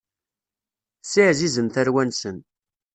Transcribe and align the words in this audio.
Ssiɛzizen 1.03 1.67
tarwan-nsen. 1.69 2.37